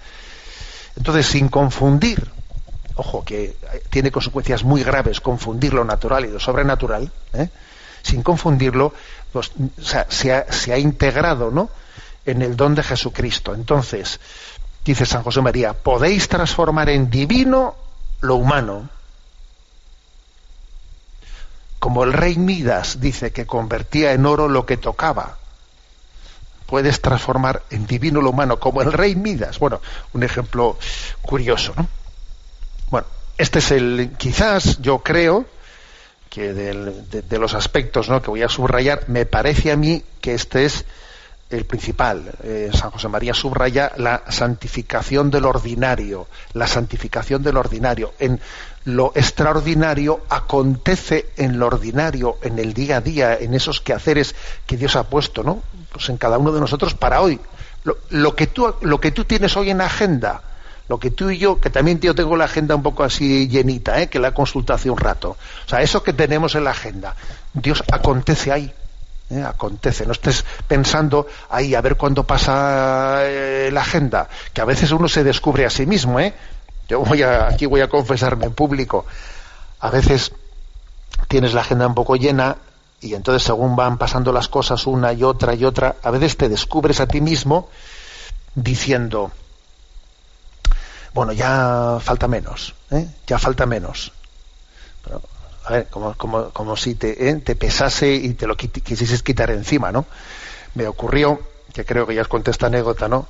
Entonces, 0.99 1.29
sin 1.29 1.49
confundir, 1.49 2.31
ojo, 2.97 3.25
que 3.25 3.57
tiene 3.89 4.11
consecuencias 4.11 4.65
muy 4.65 4.85
graves 4.85 5.23
confundir 5.23 5.73
lo 5.73 5.83
natural 5.83 6.27
y 6.27 6.29
lo 6.29 6.39
sobrenatural, 6.39 7.11
¿eh? 7.33 7.49
sin 8.03 8.23
confundirlo, 8.23 8.93
pues, 9.33 9.53
se, 9.81 10.31
ha, 10.31 10.53
se, 10.53 10.73
ha, 10.75 10.79
integrado, 10.79 11.51
¿no? 11.51 11.71
En 12.27 12.43
el 12.43 12.55
don 12.55 12.75
de 12.75 12.83
Jesucristo. 12.83 13.55
Entonces, 13.55 14.21
dice 14.85 15.07
San 15.07 15.23
José 15.23 15.41
María, 15.41 15.73
podéis 15.73 16.29
transformar 16.29 16.91
en 16.91 17.09
divino 17.09 17.77
lo 18.21 18.35
humano. 18.35 18.91
Como 21.79 22.05
el 22.05 22.13
rey 22.13 22.37
Midas 22.37 23.01
dice 23.01 23.33
que 23.33 23.47
convertía 23.47 24.13
en 24.13 24.27
oro 24.27 24.49
lo 24.49 24.67
que 24.67 24.77
tocaba. 24.77 25.39
Puedes 26.67 27.01
transformar 27.01 27.63
en 27.71 27.87
divino 27.87 28.21
lo 28.21 28.31
humano, 28.31 28.59
como 28.59 28.83
el 28.83 28.93
rey 28.93 29.15
Midas. 29.17 29.59
Bueno, 29.59 29.81
un 30.13 30.23
ejemplo 30.23 30.79
curioso, 31.23 31.73
¿no? 31.77 31.89
Bueno, 32.91 33.07
este 33.37 33.61
es 33.61 33.71
el, 33.71 34.11
quizás 34.19 34.79
yo 34.81 34.99
creo 34.99 35.47
que 36.29 36.53
de, 36.53 37.39
los 37.39 37.55
aspectos 37.55 38.09
¿no? 38.09 38.23
que 38.23 38.31
voy 38.31 38.43
a 38.43 38.49
subrayar, 38.49 39.09
me 39.09 39.27
parece 39.27 39.73
a 39.73 39.77
mí 39.77 40.03
que 40.21 40.35
este 40.35 40.65
es 40.65 40.85
el 41.51 41.65
principal. 41.65 42.31
Eh, 42.43 42.71
San 42.75 42.91
José 42.91 43.09
María 43.09 43.33
subraya 43.35 43.93
la 43.97 44.23
santificación 44.29 45.31
del 45.31 45.47
ordinario, 45.47 46.29
la 46.53 46.67
santificación 46.67 47.43
del 47.43 47.57
ordinario. 47.57 48.13
En 48.19 48.41
lo 48.85 49.13
extraordinario 49.15 50.21
acontece 50.29 51.31
en 51.37 51.59
lo 51.59 51.67
ordinario, 51.67 52.39
en 52.43 52.59
el 52.59 52.73
día 52.75 52.99
a 52.99 53.01
día, 53.01 53.37
en 53.39 53.55
esos 53.55 53.81
quehaceres 53.81 54.35
que 54.67 54.77
Dios 54.77 54.97
ha 54.97 55.05
puesto, 55.05 55.43
¿no? 55.43 55.63
Pues 55.93 56.09
en 56.09 56.17
cada 56.17 56.39
uno 56.39 56.53
de 56.53 56.61
nosotros 56.61 56.95
para 56.95 57.21
hoy. 57.21 57.41
Lo, 57.85 57.99
lo 58.11 58.35
que, 58.35 58.47
tú, 58.47 58.75
lo 58.81 59.01
que 59.01 59.11
tú 59.11 59.25
tienes 59.25 59.57
hoy 59.57 59.71
en 59.71 59.81
agenda, 59.81 60.43
lo 60.89 60.99
que 60.99 61.11
tú 61.11 61.31
y 61.31 61.39
yo, 61.39 61.61
que 61.61 61.71
también 61.71 62.01
yo 62.01 62.15
tengo 62.15 62.37
la 62.37 62.47
agenda 62.47 62.75
un 62.75 62.83
poco 62.83 63.05
así 63.05 63.47
llenita, 63.49 64.01
¿eh? 64.01 64.09
que 64.09 64.19
la 64.19 64.33
consulta 64.33 64.75
hace 64.75 64.91
un 64.91 64.99
rato. 64.99 65.37
O 65.67 65.69
sea, 65.69 65.83
eso 65.83 66.03
que 66.03 66.13
tenemos 66.13 66.55
en 66.55 66.65
la 66.65 66.71
agenda, 66.71 67.15
Dios 67.53 67.85
acontece 67.93 68.53
ahí. 68.53 68.73
¿eh? 69.31 69.43
acontece, 69.43 70.07
no 70.07 70.13
estés 70.13 70.45
pensando 70.67 71.27
ahí 71.51 71.75
a 71.75 71.81
ver 71.81 71.97
cuándo 71.97 72.25
pasa 72.25 73.19
eh, 73.23 73.71
la 73.73 73.83
agenda, 73.83 74.29
que 74.53 74.61
a 74.61 74.65
veces 74.65 74.91
uno 74.91 75.09
se 75.09 75.25
descubre 75.25 75.67
a 75.67 75.71
sí 75.71 75.87
mismo, 75.87 76.19
¿eh? 76.21 76.35
Yo 76.89 77.01
voy 77.01 77.23
a, 77.23 77.49
aquí 77.49 77.67
voy 77.67 77.81
a 77.81 77.89
confesarme 77.89 78.47
en 78.47 78.55
público. 78.55 79.05
A 79.81 79.91
veces 79.91 80.33
tienes 81.29 81.55
la 81.55 81.61
agenda 81.61 81.87
un 81.87 81.95
poco 81.95 82.17
llena 82.17 82.57
y 83.01 83.15
entonces 83.15 83.43
según 83.43 83.77
van 83.77 83.99
pasando 83.99 84.33
las 84.33 84.49
cosas 84.49 84.87
una 84.87 85.13
y 85.13 85.23
otra 85.23 85.55
y 85.55 85.65
otra, 85.65 85.97
a 86.03 86.11
veces 86.11 86.37
te 86.37 86.49
descubres 86.49 87.01
a 87.01 87.07
ti 87.07 87.21
mismo 87.21 87.69
diciendo, 88.55 89.31
bueno, 91.15 91.33
ya 91.33 91.99
falta 92.01 92.27
menos, 92.27 92.75
¿eh? 92.91 93.07
ya 93.27 93.39
falta 93.39 93.67
menos. 93.67 94.13
Pero 95.05 95.23
a 95.65 95.73
ver, 95.73 95.87
como, 95.89 96.15
como, 96.15 96.51
como 96.51 96.77
si 96.77 96.95
te, 96.95 97.29
¿eh? 97.29 97.37
te, 97.37 97.55
pesase 97.55 98.15
y 98.15 98.35
te 98.35 98.47
lo 98.47 98.57
quisieses 98.57 99.23
quitar 99.23 99.51
encima, 99.51 99.93
¿no? 99.93 100.07
Me 100.75 100.87
ocurrió, 100.87 101.41
que 101.73 101.85
creo 101.85 102.07
que 102.07 102.15
ya 102.15 102.23
os 102.23 102.29
conté 102.29 102.51
esta 102.51 102.67
anécdota, 102.67 103.09
¿no? 103.09 103.29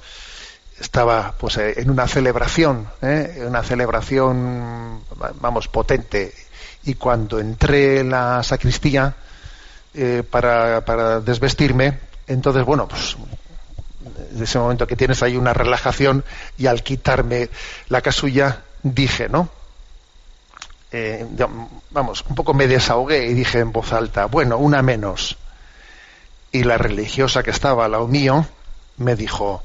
Estaba 0.80 1.34
pues 1.38 1.56
eh, 1.56 1.74
en 1.76 1.90
una 1.90 2.06
celebración, 2.06 2.88
¿eh? 3.02 3.44
una 3.46 3.62
celebración, 3.62 5.02
vamos, 5.40 5.68
potente, 5.68 6.32
y 6.84 6.94
cuando 6.94 7.40
entré 7.40 8.00
en 8.00 8.10
la 8.10 8.42
sacristía 8.42 9.14
eh, 9.94 10.22
para, 10.28 10.84
para 10.84 11.20
desvestirme, 11.20 11.98
entonces, 12.26 12.64
bueno, 12.64 12.86
pues 12.86 13.16
de 14.30 14.44
ese 14.44 14.58
momento 14.58 14.86
que 14.86 14.96
tienes 14.96 15.22
ahí 15.22 15.36
una 15.36 15.52
relajación 15.52 16.24
y 16.56 16.66
al 16.66 16.82
quitarme 16.82 17.50
la 17.88 18.00
casulla 18.00 18.62
dije, 18.82 19.28
¿no? 19.28 19.50
eh, 20.90 21.26
vamos, 21.90 22.24
un 22.28 22.34
poco 22.34 22.54
me 22.54 22.66
desahogué 22.66 23.26
y 23.26 23.34
dije 23.34 23.58
en 23.58 23.72
voz 23.72 23.92
alta, 23.92 24.26
bueno, 24.26 24.58
una 24.58 24.82
menos. 24.82 25.36
Y 26.50 26.64
la 26.64 26.78
religiosa 26.78 27.42
que 27.42 27.50
estaba 27.50 27.84
al 27.84 27.92
lado 27.92 28.06
mío 28.08 28.46
me 28.96 29.14
dijo, 29.16 29.62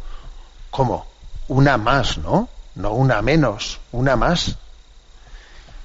¿cómo? 0.73 1.05
Una 1.47 1.77
más, 1.77 2.17
¿no? 2.17 2.49
No 2.75 2.91
una 2.91 3.21
menos, 3.21 3.79
una 3.91 4.15
más. 4.15 4.57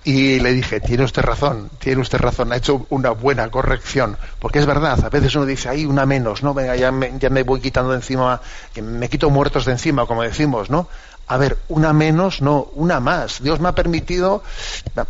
Y 0.04 0.40
le 0.40 0.52
dije, 0.52 0.80
tiene 0.80 1.04
usted 1.04 1.22
razón, 1.22 1.70
tiene 1.78 2.00
usted 2.00 2.18
razón, 2.18 2.50
ha 2.52 2.56
hecho 2.56 2.86
una 2.88 3.10
buena 3.10 3.50
corrección, 3.50 4.16
porque 4.38 4.58
es 4.58 4.64
verdad, 4.64 5.04
a 5.04 5.10
veces 5.10 5.34
uno 5.34 5.44
dice, 5.44 5.68
ahí 5.68 5.84
una 5.84 6.06
menos, 6.06 6.42
¿no? 6.42 6.54
Venga, 6.54 6.76
ya 6.76 6.90
me, 6.90 7.12
ya 7.18 7.28
me 7.28 7.42
voy 7.42 7.60
quitando 7.60 7.90
de 7.90 7.96
encima, 7.96 8.40
me 8.80 9.08
quito 9.10 9.28
muertos 9.28 9.66
de 9.66 9.72
encima, 9.72 10.06
como 10.06 10.22
decimos, 10.22 10.70
¿no? 10.70 10.88
a 11.28 11.36
ver, 11.36 11.58
una 11.68 11.92
menos, 11.92 12.40
no, 12.40 12.70
una 12.74 13.00
más. 13.00 13.42
Dios 13.42 13.60
me 13.60 13.68
ha 13.68 13.72
permitido, 13.72 14.42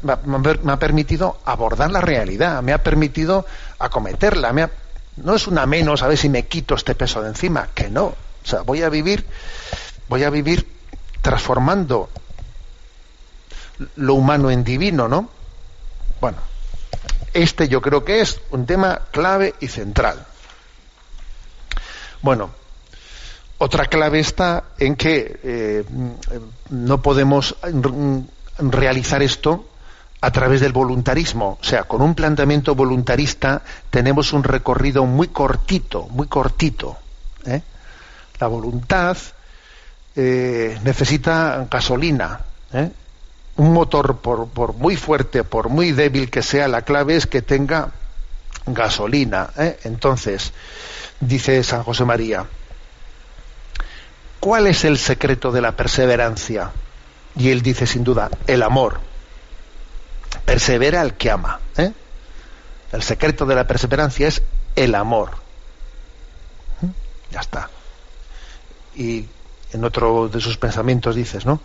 me 0.02 0.72
ha, 0.72 0.78
permitido 0.78 1.38
abordar 1.44 1.92
la 1.92 2.00
realidad, 2.00 2.60
me 2.60 2.72
ha 2.72 2.82
permitido 2.82 3.46
acometerla. 3.78 4.52
Me 4.52 4.68
no 5.18 5.34
es 5.34 5.46
una 5.46 5.66
menos 5.66 6.02
a 6.02 6.08
ver 6.08 6.18
si 6.18 6.28
me 6.28 6.46
quito 6.46 6.74
este 6.74 6.96
peso 6.96 7.22
de 7.22 7.28
encima, 7.28 7.68
que 7.72 7.88
no. 7.88 8.14
O 8.44 8.46
sea, 8.46 8.62
voy 8.62 8.82
a 8.82 8.88
vivir, 8.88 9.26
voy 10.08 10.24
a 10.24 10.30
vivir 10.30 10.66
transformando 11.22 12.08
lo 13.96 14.14
humano 14.14 14.50
en 14.50 14.64
divino, 14.64 15.08
¿no? 15.08 15.28
Bueno, 16.20 16.38
este 17.32 17.68
yo 17.68 17.80
creo 17.80 18.04
que 18.04 18.20
es 18.20 18.40
un 18.50 18.66
tema 18.66 19.02
clave 19.10 19.54
y 19.60 19.68
central. 19.68 20.26
Bueno, 22.22 22.50
otra 23.58 23.86
clave 23.86 24.20
está 24.20 24.64
en 24.78 24.96
que 24.96 25.40
eh, 25.42 25.84
no 26.70 27.02
podemos 27.02 27.56
realizar 28.58 29.22
esto 29.22 29.66
a 30.20 30.30
través 30.32 30.60
del 30.60 30.72
voluntarismo. 30.72 31.58
O 31.60 31.64
sea, 31.64 31.84
con 31.84 32.02
un 32.02 32.14
planteamiento 32.14 32.74
voluntarista 32.74 33.62
tenemos 33.90 34.32
un 34.32 34.42
recorrido 34.44 35.04
muy 35.06 35.28
cortito, 35.28 36.08
muy 36.10 36.26
cortito. 36.26 36.96
¿eh? 37.46 37.62
La 38.40 38.46
voluntad 38.46 39.16
eh, 40.16 40.78
necesita 40.84 41.66
gasolina. 41.70 42.40
Un 43.56 43.72
motor, 43.72 44.18
por, 44.18 44.74
muy 44.74 44.96
fuerte, 44.96 45.42
por 45.42 45.68
muy 45.68 45.92
débil 45.92 46.30
que 46.30 46.42
sea, 46.42 46.68
la 46.68 46.82
clave 46.82 47.16
es 47.16 47.26
que 47.26 47.42
tenga 47.42 47.90
gasolina. 48.66 49.50
Entonces, 49.84 50.52
dice 51.20 51.64
San 51.64 51.82
José 51.82 52.04
María, 52.04 52.46
¿Cuál 54.40 54.68
es 54.68 54.84
el 54.84 54.98
secreto 54.98 55.50
de 55.50 55.60
la 55.60 55.72
perseverancia? 55.72 56.70
Y 57.36 57.50
él 57.50 57.62
dice 57.62 57.86
sin 57.86 58.04
duda, 58.04 58.30
el 58.46 58.62
amor. 58.62 59.00
Persevera 60.44 61.02
el 61.02 61.14
que 61.14 61.30
ama. 61.30 61.60
¿eh? 61.76 61.92
El 62.92 63.02
secreto 63.02 63.46
de 63.46 63.54
la 63.54 63.66
perseverancia 63.66 64.28
es 64.28 64.42
el 64.76 64.94
amor. 64.94 65.30
¿Mm? 66.80 66.86
Ya 67.32 67.40
está. 67.40 67.68
Y 68.98 69.26
en 69.72 69.84
otro 69.84 70.28
de 70.28 70.40
sus 70.40 70.56
pensamientos 70.56 71.14
dices, 71.14 71.46
¿no? 71.46 71.60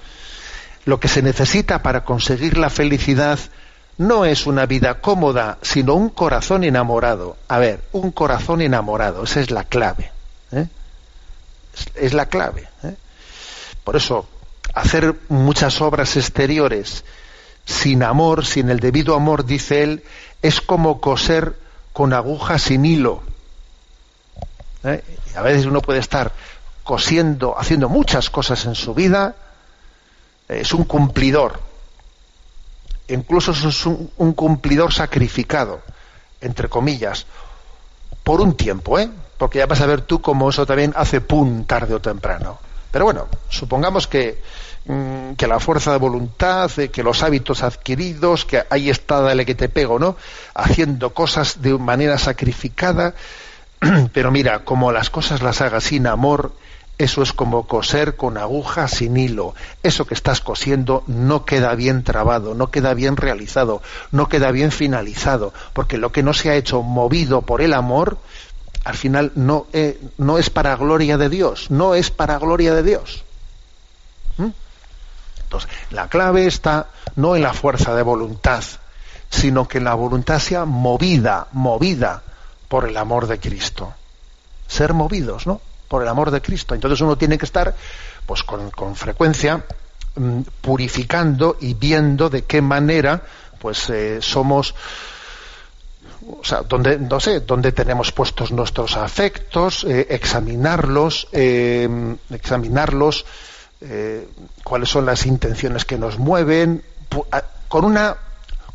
Lo 0.86 1.00
que 1.00 1.08
se 1.08 1.22
necesita 1.22 1.82
para 1.82 2.04
conseguir 2.04 2.58
la 2.58 2.70
felicidad 2.70 3.40
no 3.98 4.26
es 4.26 4.46
una 4.46 4.66
vida 4.66 5.02
cómoda, 5.02 5.58
sino 5.62 5.96
un 5.96 6.10
corazón 6.10 6.64
enamorado. 6.64 7.38
A 7.48 7.58
ver, 7.60 7.82
un 7.92 8.12
corazón 8.12 8.62
enamorado, 8.62 9.24
esa 9.24 9.40
es 9.40 9.52
la 9.52 9.64
clave. 9.64 10.12
¿eh? 10.52 10.68
es 11.96 12.14
la 12.14 12.28
clave. 12.28 12.68
¿eh? 12.84 12.96
Por 13.84 13.96
eso, 13.96 14.28
hacer 14.74 15.16
muchas 15.30 15.82
obras 15.82 16.16
exteriores 16.18 17.04
sin 17.66 18.04
amor, 18.04 18.46
sin 18.46 18.70
el 18.70 18.80
debido 18.80 19.16
amor, 19.16 19.46
dice 19.46 19.84
él, 19.84 20.04
es 20.42 20.62
como 20.62 21.00
coser 21.00 21.56
con 21.94 22.14
aguja 22.14 22.60
sin 22.60 22.86
hilo. 22.86 23.24
¿Eh? 24.84 25.04
A 25.36 25.42
veces 25.42 25.66
uno 25.66 25.82
puede 25.82 26.00
estar 26.00 26.34
cosiendo, 26.84 27.58
haciendo 27.58 27.90
muchas 27.90 28.30
cosas 28.30 28.66
en 28.66 28.76
su 28.76 28.94
vida, 28.94 29.36
es 30.48 30.74
un 30.74 30.84
cumplidor. 30.84 31.60
Incluso 33.08 33.52
es 33.52 33.86
un, 33.86 34.34
cumplidor 34.34 34.94
sacrificado, 34.94 35.82
entre 36.42 36.70
comillas, 36.70 37.26
por 38.24 38.42
un 38.42 38.56
tiempo, 38.56 38.98
¿eh? 39.00 39.10
Porque 39.38 39.60
ya 39.60 39.66
vas 39.66 39.82
a 39.82 39.86
ver 39.86 40.02
tú 40.02 40.22
cómo 40.22 40.50
eso 40.50 40.66
también 40.66 40.94
hace 40.96 41.20
pum 41.20 41.66
tarde 41.66 41.94
o 41.96 42.00
temprano. 42.02 42.60
Pero 42.92 43.06
bueno, 43.06 43.28
supongamos 43.50 44.08
que, 44.08 44.42
mm, 44.86 45.34
que 45.34 45.48
la 45.48 45.60
fuerza 45.60 45.92
de 45.92 45.98
voluntad, 45.98 46.72
eh, 46.80 46.90
que 46.90 47.04
los 47.04 47.24
hábitos 47.24 47.64
adquiridos, 47.64 48.46
que 48.46 48.64
ahí 48.70 48.90
está, 48.90 49.20
dale 49.20 49.46
que 49.46 49.56
te 49.56 49.68
pego, 49.68 50.00
¿no? 50.00 50.16
Haciendo 50.54 51.14
cosas 51.14 51.62
de 51.62 51.78
manera 51.78 52.18
sacrificada. 52.18 53.16
Pero 54.14 54.32
mira, 54.32 54.60
como 54.60 54.92
las 54.92 55.10
cosas 55.10 55.42
las 55.42 55.60
hagas 55.60 55.86
sin 55.86 56.08
amor, 56.08 56.54
eso 56.98 57.24
es 57.24 57.34
como 57.34 57.66
coser 57.68 58.16
con 58.16 58.38
aguja 58.38 58.88
sin 58.88 59.18
hilo. 59.18 59.56
Eso 59.82 60.06
que 60.06 60.14
estás 60.14 60.42
cosiendo 60.42 61.04
no 61.08 61.44
queda 61.44 61.74
bien 61.76 62.04
trabado, 62.04 62.54
no 62.54 62.70
queda 62.70 62.94
bien 62.94 63.18
realizado, 63.18 63.82
no 64.12 64.30
queda 64.30 64.52
bien 64.52 64.72
finalizado, 64.72 65.54
porque 65.74 65.98
lo 65.98 66.12
que 66.12 66.24
no 66.24 66.34
se 66.34 66.50
ha 66.50 66.56
hecho 66.56 66.84
movido 66.84 67.42
por 67.42 67.62
el 67.62 67.74
amor, 67.74 68.20
al 68.84 68.96
final 68.96 69.32
no, 69.36 69.66
eh, 69.74 70.00
no 70.18 70.38
es 70.38 70.50
para 70.50 70.76
gloria 70.76 71.18
de 71.18 71.30
Dios, 71.30 71.72
no 71.72 71.96
es 71.96 72.12
para 72.12 72.38
gloria 72.38 72.76
de 72.76 72.84
Dios. 72.84 73.24
¿Mm? 74.38 74.52
Entonces, 75.42 75.70
la 75.90 76.10
clave 76.10 76.46
está 76.46 76.90
no 77.16 77.36
en 77.36 77.42
la 77.42 77.54
fuerza 77.54 77.96
de 77.96 78.04
voluntad, 78.04 78.64
sino 79.30 79.68
que 79.68 79.80
la 79.80 79.96
voluntad 79.96 80.38
sea 80.38 80.66
movida, 80.66 81.48
movida 81.54 82.22
por 82.68 82.88
el 82.88 82.98
amor 82.98 83.26
de 83.28 83.40
Cristo. 83.40 83.94
Ser 84.68 84.94
movidos, 84.94 85.48
¿no? 85.48 85.60
Por 85.94 86.02
el 86.02 86.10
amor 86.10 86.32
de 86.32 86.42
Cristo. 86.42 86.74
Entonces 86.74 87.02
uno 87.02 87.16
tiene 87.20 87.38
que 87.38 87.46
estar, 87.46 87.76
pues 88.26 88.42
con, 88.42 88.96
frecuencia, 88.96 89.64
mm, 90.16 90.40
purificando 90.60 91.56
y 91.62 91.76
viendo 91.76 92.32
de 92.32 92.46
qué 92.46 92.64
manera, 92.64 93.22
pues 93.60 93.92
eh, 93.92 94.20
somos, 94.20 94.74
o 96.28 96.44
sea, 96.44 96.64
donde, 96.64 96.98
no 96.98 97.20
sé, 97.20 97.42
dónde 97.42 97.74
tenemos 97.74 98.12
puestos 98.12 98.52
nuestros 98.52 98.98
afectos, 98.98 99.84
eh, 99.84 100.08
examinarlos, 100.10 101.28
eh, 101.32 101.88
examinarlos, 102.32 103.26
cuáles 104.64 104.90
son 104.90 105.06
las 105.06 105.28
intenciones 105.28 105.86
que 105.86 106.00
nos 106.00 106.18
mueven, 106.18 106.84
con 107.68 107.86
una 107.86 108.18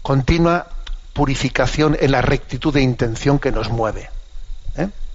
continua 0.02 0.68
purificación 1.14 1.96
en 1.98 2.12
la 2.12 2.22
rectitud 2.22 2.72
de 2.72 2.82
intención 2.82 3.40
que 3.40 3.50
nos 3.50 3.70
mueve. 3.70 4.08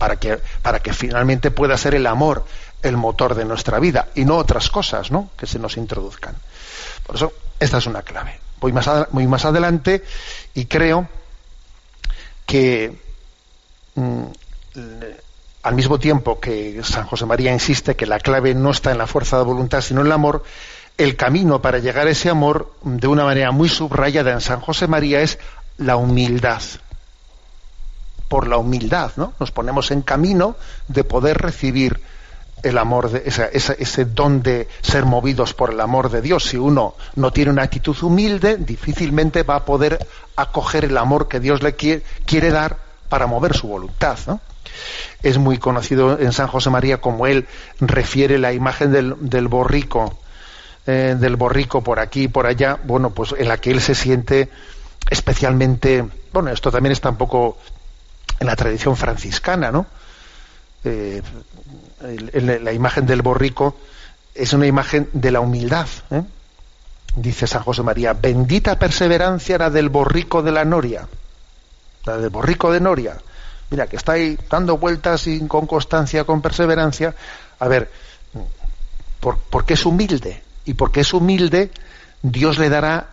Para, 0.04 0.18
que, 0.18 0.38
para 0.62 0.82
que 0.82 0.92
finalmente 0.92 1.50
pueda 1.50 1.78
ser 1.78 1.96
el 1.96 2.06
amor 2.08 2.44
el 2.82 2.98
motor 2.98 3.36
de 3.36 3.46
nuestra 3.46 3.80
vida 3.80 4.10
y 4.16 4.26
no 4.26 4.36
otras 4.36 4.70
cosas 4.70 5.12
¿no? 5.12 5.30
que 5.38 5.48
se 5.48 5.60
nos 5.60 5.78
introduzcan. 5.78 6.36
Por 7.08 7.16
eso, 7.16 7.32
esta 7.58 7.78
es 7.78 7.86
una 7.88 8.02
clave. 8.02 8.38
Voy 8.60 8.74
más, 8.74 8.90
más 9.14 9.46
adelante 9.46 10.04
y 10.56 10.66
creo 10.66 11.08
que 12.46 13.00
mm, 13.96 14.24
al 15.64 15.74
mismo 15.74 15.98
tiempo 16.00 16.42
que 16.42 16.82
San 16.84 17.06
José 17.06 17.26
María 17.26 17.54
insiste 17.54 17.96
que 17.96 18.06
la 18.06 18.20
clave 18.20 18.54
no 18.54 18.72
está 18.72 18.92
en 18.92 18.98
la 18.98 19.08
fuerza 19.08 19.38
de 19.38 19.46
voluntad, 19.46 19.80
sino 19.80 20.02
en 20.02 20.08
el 20.08 20.12
amor, 20.12 20.44
el 20.98 21.16
camino 21.16 21.62
para 21.62 21.80
llegar 21.80 22.08
a 22.08 22.12
ese 22.12 22.30
amor, 22.30 22.74
de 22.84 23.08
una 23.08 23.24
manera 23.24 23.52
muy 23.52 23.70
subrayada 23.70 24.34
en 24.34 24.42
San 24.42 24.60
José 24.60 24.88
María, 24.88 25.22
es 25.22 25.40
la 25.78 25.96
humildad 25.96 26.62
por 28.34 28.48
la 28.48 28.58
humildad, 28.58 29.12
¿no? 29.16 29.36
Nos 29.40 29.52
ponemos 29.52 29.92
en 29.92 30.02
camino 30.02 30.56
de 30.88 31.04
poder 31.04 31.38
recibir 31.38 32.00
el 32.64 32.80
amor, 32.80 33.12
de, 33.12 33.22
ese 33.28 34.06
don 34.06 34.42
de 34.42 34.68
ser 34.82 35.06
movidos 35.06 35.54
por 35.54 35.72
el 35.72 35.80
amor 35.80 36.10
de 36.10 36.24
Dios. 36.24 36.46
Si 36.46 36.58
uno 36.58 36.96
no 37.16 37.32
tiene 37.32 37.52
una 37.52 37.62
actitud 37.62 37.96
humilde, 38.02 38.58
difícilmente 38.58 39.44
va 39.44 39.58
a 39.58 39.66
poder 39.66 40.08
acoger 40.36 40.86
el 40.86 40.98
amor 40.98 41.28
que 41.28 41.40
Dios 41.40 41.62
le 41.62 41.76
quiere, 41.76 42.50
dar 42.50 42.78
para 43.08 43.28
mover 43.28 43.56
su 43.56 43.68
voluntad. 43.68 44.18
Es 45.22 45.38
muy 45.38 45.60
conocido 45.60 46.18
en 46.20 46.32
San 46.32 46.48
José 46.48 46.72
María 46.72 47.00
como 47.00 47.28
él 47.28 47.46
refiere 47.80 48.40
la 48.40 48.52
imagen 48.52 48.92
del, 48.92 49.48
borrico, 49.48 50.18
eh, 50.88 51.16
del 51.20 51.36
borrico 51.36 51.84
por 51.84 52.00
aquí 52.00 52.24
y 52.24 52.28
por 52.30 52.48
allá, 52.48 52.80
bueno, 52.84 53.12
pues 53.12 53.36
en 53.38 53.48
la 53.48 53.58
que 53.58 53.70
él 53.70 53.80
se 53.80 53.94
siente 53.94 54.50
especialmente, 55.08 56.04
bueno, 56.32 56.50
esto 56.50 56.72
también 56.72 56.94
está 56.94 57.10
un 57.10 57.18
poco 57.18 57.60
en 58.44 58.48
la 58.48 58.56
tradición 58.58 58.98
franciscana, 58.98 59.72
¿no? 59.72 59.86
Eh, 60.84 61.22
la 62.34 62.74
imagen 62.74 63.06
del 63.06 63.22
borrico 63.22 63.78
es 64.36 64.52
una 64.52 64.68
imagen 64.68 65.10
de 65.14 65.32
la 65.32 65.40
humildad. 65.40 65.88
¿eh? 66.12 66.24
Dice 67.16 67.48
San 67.48 67.64
José 67.64 67.84
María, 67.84 68.12
bendita 68.12 68.78
perseverancia 68.78 69.58
la 69.58 69.70
del 69.70 69.88
borrico 69.88 70.44
de 70.44 70.52
la 70.52 70.66
noria, 70.66 71.08
la 72.06 72.18
del 72.18 72.30
borrico 72.30 72.72
de 72.72 72.82
Noria. 72.82 73.16
Mira, 73.70 73.88
que 73.88 73.96
está 73.96 74.14
ahí 74.14 74.38
dando 74.50 74.78
vueltas 74.78 75.26
y 75.28 75.48
con 75.48 75.66
constancia, 75.66 76.26
con 76.26 76.42
perseverancia. 76.42 77.16
A 77.60 77.68
ver, 77.70 77.90
por, 79.22 79.38
porque 79.38 79.76
es 79.76 79.86
humilde. 79.86 80.44
Y 80.66 80.74
porque 80.74 81.00
es 81.00 81.14
humilde, 81.14 81.72
Dios 82.22 82.58
le 82.58 82.70
dará 82.70 83.13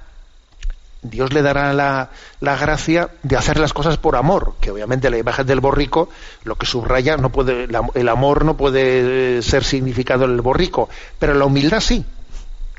Dios 1.02 1.32
le 1.32 1.40
dará 1.40 1.72
la, 1.72 2.10
gracia 2.40 3.10
de 3.22 3.36
hacer 3.36 3.58
las 3.58 3.72
cosas 3.72 3.96
por 3.96 4.16
amor, 4.16 4.56
que 4.60 4.70
obviamente 4.70 5.08
la 5.08 5.16
imagen 5.16 5.46
del 5.46 5.60
borrico, 5.60 6.10
lo 6.44 6.56
que 6.56 6.66
subraya, 6.66 7.16
no 7.16 7.30
puede, 7.30 7.68
el 7.94 8.08
amor 8.08 8.44
no 8.44 8.56
puede 8.56 9.40
ser 9.42 9.64
significado 9.64 10.26
en 10.26 10.32
el 10.32 10.42
borrico, 10.42 10.90
pero 11.18 11.34
la 11.34 11.46
humildad 11.46 11.80
sí. 11.80 12.04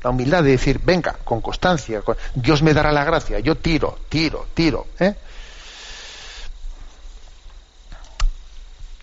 La 0.02 0.10
humildad 0.10 0.42
de 0.42 0.50
decir, 0.50 0.80
venga, 0.84 1.16
con 1.24 1.40
constancia, 1.40 2.02
Dios 2.34 2.62
me 2.62 2.74
dará 2.74 2.90
la 2.90 3.04
gracia, 3.04 3.38
yo 3.38 3.56
tiro, 3.56 3.98
tiro, 4.08 4.48
tiro. 4.52 4.86
¿eh? 4.98 5.14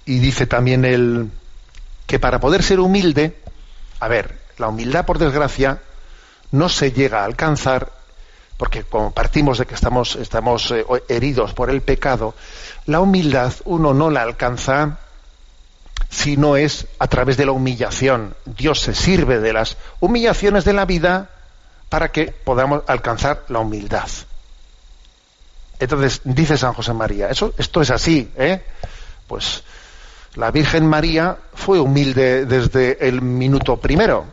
Y 0.06 0.20
dice 0.20 0.46
también 0.46 0.84
el 0.84 1.30
que 2.06 2.20
para 2.20 2.40
poder 2.40 2.64
ser 2.64 2.82
humilde, 2.82 3.38
a 4.00 4.08
ver, 4.10 4.40
la 4.58 4.68
humildad 4.68 5.06
por 5.06 5.20
desgracia 5.20 5.82
no 6.52 6.68
se 6.68 6.92
llega 6.92 7.22
a 7.22 7.26
alcanzar 7.26 7.99
porque 8.60 8.84
como 8.84 9.12
partimos 9.12 9.58
de 9.58 9.66
que 9.66 9.74
estamos, 9.74 10.18
eh, 10.18 10.86
heridos 11.08 11.54
por 11.54 11.70
el 11.70 11.82
pecado, 11.82 12.36
la 12.88 13.00
humildad 13.00 13.54
uno 13.64 13.94
no 13.94 14.10
la 14.10 14.22
alcanza 14.22 15.00
si 16.10 16.36
no 16.36 16.58
es 16.58 16.86
a 17.00 17.08
través 17.08 17.38
de 17.38 17.46
la 17.46 17.54
humillación. 17.54 18.36
Dios 18.44 18.82
se 18.82 18.94
sirve 18.94 19.40
de 19.40 19.54
las 19.54 19.78
humillaciones 20.02 20.66
de 20.66 20.74
la 20.74 20.84
vida 20.84 21.30
para 21.88 22.12
que 22.12 22.34
podamos 22.34 22.84
alcanzar 22.88 23.46
la 23.48 23.60
humildad. 23.60 24.10
Entonces, 25.80 26.20
dice 26.26 26.58
San 26.58 26.74
José 26.74 26.92
María, 26.92 27.30
eso, 27.30 27.54
esto 27.58 27.82
es 27.82 27.92
así, 27.92 28.30
¿eh? 28.36 28.62
Pues 29.26 29.64
la 30.36 30.52
Virgen 30.52 30.86
María 30.86 31.38
fue 31.54 31.80
humilde 31.80 32.46
desde 32.46 33.08
el 33.08 33.22
minuto 33.22 33.78
primero, 33.78 34.26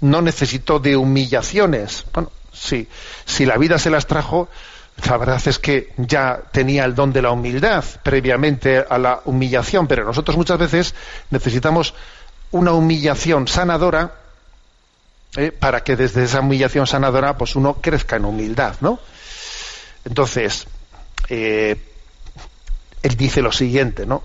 no 0.00 0.22
necesitó 0.22 0.78
de 0.78 0.96
humillaciones. 0.96 2.06
Bueno, 2.14 2.30
Sí, 2.54 2.88
si 3.24 3.44
la 3.44 3.56
vida 3.58 3.78
se 3.78 3.90
las 3.90 4.06
trajo, 4.06 4.48
la 5.08 5.16
verdad 5.16 5.42
es 5.44 5.58
que 5.58 5.92
ya 5.96 6.40
tenía 6.52 6.84
el 6.84 6.94
don 6.94 7.12
de 7.12 7.20
la 7.20 7.30
humildad 7.32 7.84
previamente 8.02 8.84
a 8.88 8.96
la 8.98 9.20
humillación, 9.24 9.86
pero 9.86 10.04
nosotros 10.04 10.36
muchas 10.36 10.58
veces 10.58 10.94
necesitamos 11.30 11.94
una 12.52 12.72
humillación 12.72 13.48
sanadora 13.48 14.14
eh, 15.36 15.50
para 15.50 15.82
que 15.82 15.96
desde 15.96 16.24
esa 16.24 16.40
humillación 16.40 16.86
sanadora 16.86 17.36
pues 17.36 17.56
uno 17.56 17.74
crezca 17.80 18.16
en 18.16 18.24
humildad, 18.24 18.76
¿no? 18.80 19.00
Entonces, 20.04 20.66
eh, 21.28 21.76
él 23.02 23.16
dice 23.16 23.42
lo 23.42 23.52
siguiente, 23.52 24.06
¿no? 24.06 24.22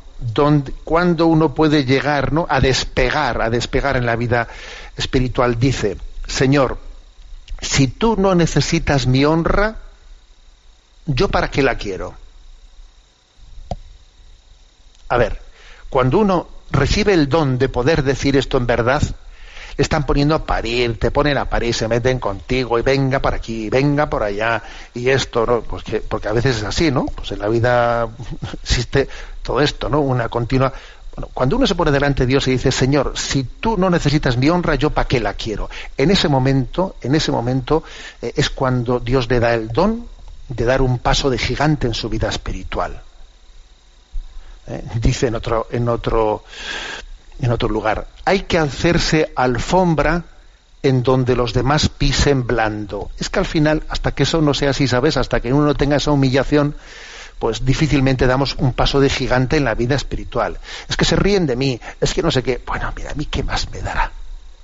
cuando 0.84 1.28
uno 1.28 1.54
puede 1.56 1.86
llegar, 1.86 2.34
¿no? 2.34 2.46
A 2.50 2.60
despegar, 2.60 3.42
a 3.42 3.50
despegar 3.50 3.96
en 3.96 4.06
la 4.06 4.15
vida 4.15 4.48
espiritual, 4.98 5.58
dice, 5.58 5.98
Señor, 6.28 6.78
si 7.62 7.88
tú 7.88 8.15
no 8.17 8.36
necesitas 8.36 9.08
mi 9.08 9.26
honra, 9.26 9.78
¿yo 11.06 11.30
para 11.30 11.50
qué 11.50 11.63
la 11.63 11.76
quiero? 11.76 12.13
A 15.10 15.17
ver, 15.17 15.41
cuando 15.89 16.19
uno 16.19 16.48
recibe 16.72 17.13
el 17.13 17.30
don 17.30 17.58
de 17.58 17.69
poder 17.69 18.04
decir 18.04 18.38
esto 18.38 18.58
en 18.58 18.67
verdad, 18.67 19.02
le 19.02 19.82
están 19.82 20.06
poniendo 20.06 20.36
a 20.36 20.45
parir, 20.45 21.00
te 21.00 21.10
ponen 21.10 21.38
a 21.38 21.45
parir, 21.45 21.74
se 21.74 21.88
meten 21.88 22.19
contigo 22.19 22.78
y 22.78 22.82
venga 22.82 23.19
para 23.19 23.38
aquí, 23.38 23.69
venga 23.69 24.10
por 24.10 24.24
allá, 24.24 24.62
y 24.93 25.10
esto, 25.10 25.45
¿no? 25.45 25.62
Pues 25.62 25.84
porque 26.08 26.28
a 26.28 26.34
veces 26.34 26.58
es 26.58 26.63
así, 26.63 26.91
¿no? 26.91 27.06
Pues 27.06 27.32
en 27.32 27.39
la 27.39 27.48
vida 27.48 28.10
existe 28.63 29.08
todo 29.41 29.62
esto, 29.62 29.89
¿no? 29.89 30.02
Una 30.02 30.30
continua 30.30 30.74
cuando 31.34 31.58
uno 31.58 31.67
se 31.67 31.76
pone 31.76 31.91
delante 31.91 32.24
de 32.24 32.28
Dios 32.28 32.48
y 32.48 32.52
dice, 32.52 32.72
Señor, 32.72 33.13
si 33.15 33.43
tú 33.43 33.78
no 33.78 33.89
necesitas 33.89 34.38
mi 34.38 34.50
honra, 34.50 34.76
yo 34.76 34.89
para 34.89 35.08
qué 35.08 35.19
la 35.19 35.34
quiero. 35.34 35.69
En 35.98 36.12
ese 36.12 36.28
momento, 36.28 36.95
en 37.02 37.15
ese 37.15 37.32
momento 37.32 37.84
eh, 38.22 38.34
es 38.36 38.50
cuando 38.50 39.00
Dios 39.00 39.30
le 39.30 39.39
da 39.39 39.54
el 39.54 39.69
don 39.69 40.08
de 40.48 40.65
dar 40.65 40.82
un 40.82 41.00
paso 41.00 41.30
de 41.30 41.38
gigante 41.38 41.88
en 41.88 41.93
su 41.93 42.10
vida 42.10 42.30
espiritual. 42.30 43.02
Eh, 44.67 44.84
dice 44.95 45.28
en 45.28 45.36
otro, 45.36 45.67
en 45.72 45.89
otro, 45.89 46.43
en 47.41 47.52
otro 47.52 47.69
lugar, 47.69 48.08
hay 48.26 48.41
que 48.41 48.58
hacerse 48.58 49.32
alfombra 49.36 50.24
en 50.82 51.04
donde 51.04 51.36
los 51.36 51.54
demás 51.54 51.89
pisen 51.89 52.48
blando. 52.48 53.12
Es 53.19 53.30
que 53.30 53.39
al 53.39 53.45
final, 53.45 53.84
hasta 53.89 54.12
que 54.12 54.24
eso 54.24 54.41
no 54.41 54.54
sea 54.54 54.69
así, 54.69 54.88
¿sabes? 54.88 55.17
Hasta 55.17 55.41
que 55.41 55.52
uno 55.52 55.74
tenga 55.76 55.98
esa 55.98 56.12
humillación, 56.12 56.76
pues 57.39 57.63
difícilmente 57.63 58.28
damos 58.28 58.56
un 58.60 58.73
paso 58.73 58.99
de 58.99 59.10
gigante 59.10 59.56
en 59.58 59.63
la 59.63 59.73
vida 59.73 59.95
espiritual. 59.95 60.60
Es 60.89 60.97
que 60.97 61.06
se 61.06 61.15
ríen 61.15 61.47
de 61.47 61.56
mí, 61.56 61.80
es 62.02 62.13
que 62.13 62.21
no 62.21 62.30
sé 62.30 62.43
qué. 62.43 62.62
Bueno, 62.65 62.91
mira, 62.95 63.12
a 63.12 63.15
mí 63.15 63.25
qué 63.25 63.43
más 63.43 63.71
me 63.71 63.82
dará. 63.82 64.12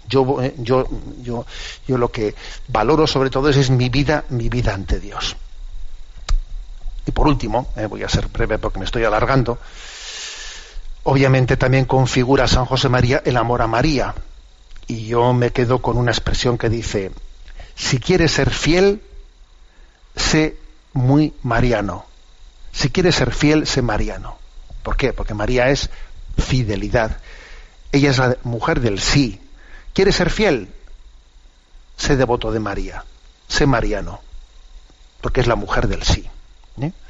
Yo, 0.08 0.42
eh, 0.44 0.54
yo, 0.58 0.88
yo, 1.22 1.46
yo 1.88 1.98
lo 1.98 2.12
que 2.12 2.36
valoro 2.68 3.08
sobre 3.08 3.30
todo 3.30 3.50
es, 3.50 3.70
mi 3.70 3.90
vida, 3.90 4.26
mi 4.30 4.50
vida 4.50 4.74
ante 4.74 5.00
Dios. 5.00 5.38
Y 7.08 7.12
por 7.12 7.28
último, 7.28 7.70
eh, 7.78 7.86
voy 7.86 8.04
a 8.04 8.10
ser 8.10 8.28
breve 8.28 8.60
porque 8.60 8.80
me 8.80 8.86
estoy 8.86 9.06
alargando, 9.06 9.58
obviamente 11.04 11.56
también 11.56 11.86
configura 11.86 12.48
San 12.48 12.66
José 12.66 12.90
María 12.90 13.22
el 13.26 13.38
amor 13.38 13.62
a 13.62 13.68
María. 13.68 14.14
Y 14.88 15.08
yo 15.08 15.34
me 15.34 15.52
quedo 15.52 15.82
con 15.82 15.98
una 15.98 16.12
expresión 16.12 16.58
que 16.58 16.70
dice, 16.70 17.12
si 17.76 18.00
quieres 18.00 18.34
ser 18.34 18.50
fiel, 18.50 19.02
sé 20.16 20.58
muy 20.94 21.34
mariano. 21.42 22.06
Si 22.76 22.90
quieres 22.90 23.16
ser 23.16 23.34
fiel, 23.34 23.66
sé 23.66 23.82
mariano. 23.82 24.38
¿Por 24.84 24.98
qué? 24.98 25.14
Porque 25.14 25.34
María 25.34 25.70
es 25.70 25.90
fidelidad. 26.38 27.18
Ella 27.94 28.10
es 28.10 28.18
la 28.18 28.36
mujer 28.44 28.82
del 28.82 29.00
sí. 29.00 29.40
¿Quieres 29.94 30.18
ser 30.18 30.30
fiel? 30.30 30.68
Sé 31.96 32.18
devoto 32.18 32.52
de 32.52 32.60
María. 32.60 33.06
Sé 33.48 33.66
mariano. 33.66 34.20
Porque 35.22 35.40
es 35.40 35.48
la 35.48 35.56
mujer 35.56 35.88
del 35.88 36.04
sí. 36.04 36.30
¿eh? 36.82 36.92